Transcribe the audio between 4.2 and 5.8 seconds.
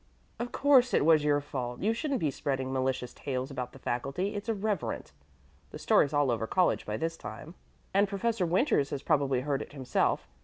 it's irreverent. The